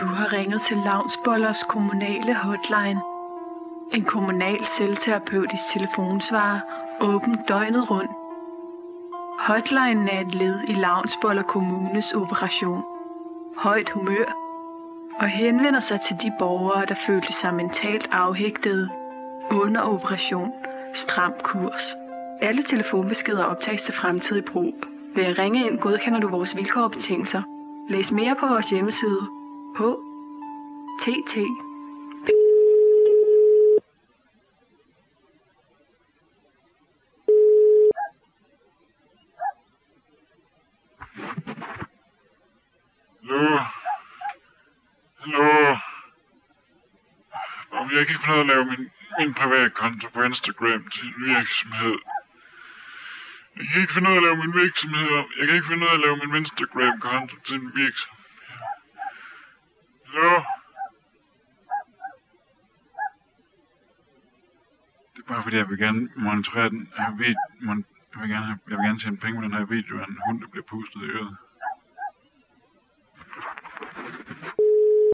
Du 0.00 0.06
har 0.06 0.32
ringet 0.32 0.62
til 0.62 0.76
Lavnsbollers 0.76 1.62
kommunale 1.68 2.34
hotline. 2.34 3.00
En 3.92 4.04
kommunal 4.04 4.66
selvterapeutisk 4.66 5.62
telefonsvarer, 5.72 6.60
åben 7.00 7.38
døgnet 7.48 7.90
rundt. 7.90 8.10
Hotlinen 9.38 10.08
er 10.08 10.20
et 10.20 10.34
led 10.34 10.60
i 10.68 10.72
Lavnsboller 10.72 11.42
Kommunes 11.42 12.12
operation. 12.12 12.82
Højt 13.56 13.90
humør 13.90 14.24
og 15.18 15.28
henvender 15.28 15.80
sig 15.80 16.00
til 16.00 16.16
de 16.22 16.32
borgere, 16.38 16.86
der 16.86 16.94
følte 17.06 17.32
sig 17.32 17.54
mentalt 17.54 18.08
afhægtede 18.12 18.88
under 19.50 19.82
operation 19.82 20.52
Stram 20.94 21.32
Kurs. 21.42 21.96
Alle 22.40 22.62
telefonbeskeder 22.62 23.44
optages 23.44 23.82
til 23.82 23.94
fremtidig 23.94 24.44
brug. 24.44 24.74
Ved 25.14 25.24
at 25.24 25.38
ringe 25.38 25.66
ind 25.66 25.78
godkender 25.78 26.20
du 26.20 26.28
vores 26.28 26.56
vilkår 26.56 26.82
og 26.82 26.90
betingelser. 26.90 27.42
Læs 27.88 28.12
mere 28.12 28.34
på 28.40 28.46
vores 28.46 28.70
hjemmeside 28.70 29.38
htt 29.78 31.34
Hallo? 43.22 43.58
Hallo? 45.20 45.76
Om 47.70 47.90
jeg 47.90 48.06
kan 48.06 48.14
ikke 48.14 48.24
finde 48.24 48.34
ud 48.34 48.38
af 48.38 48.40
at 48.40 48.46
lave 48.46 48.64
min, 48.64 48.90
min 49.18 49.34
private 49.34 49.70
konto 49.70 50.08
på 50.08 50.22
Instagram 50.22 50.88
til 50.88 51.06
en 51.06 51.14
virksomhed. 51.26 51.98
Jeg 53.56 53.66
kan 53.72 53.80
ikke 53.80 53.94
finde 53.94 54.10
ud 54.10 54.14
af 54.14 54.16
at 54.16 54.22
lave 54.22 54.36
min 54.36 54.54
virksomhed 54.54 55.08
om. 55.08 55.26
Jeg 55.38 55.46
kan 55.46 55.54
ikke 55.56 55.66
finde 55.66 55.84
ud 55.84 55.90
af 55.90 55.94
at 55.94 56.00
lave 56.00 56.16
min 56.16 56.34
Instagram-konto 56.36 57.36
til 57.44 57.54
en 57.54 57.72
virksomhed. 57.76 58.17
Det 65.18 65.24
er 65.24 65.32
bare 65.34 65.42
fordi, 65.42 65.56
jeg 65.56 65.68
vil 65.68 65.78
gerne 65.78 66.08
monitorere 66.16 66.70
den 66.70 66.88
her 66.96 67.16
video. 67.16 67.40
Mon- 67.60 67.84
jeg 68.14 68.20
vil 68.22 68.30
gerne, 68.30 68.46
have, 68.46 68.58
jeg 68.68 68.76
vil 68.78 68.84
gerne 68.86 68.98
tjene 68.98 69.16
penge 69.16 69.40
med 69.40 69.48
den 69.48 69.56
her 69.58 69.64
video 69.64 69.98
af 70.00 70.06
en 70.06 70.18
hund, 70.26 70.40
der 70.40 70.48
bliver 70.48 70.64
pustet 70.64 71.00
i 71.02 71.04
øret. 71.04 71.36